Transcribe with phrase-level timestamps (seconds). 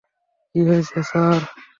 [0.55, 1.39] কী হয়েছে স্যার?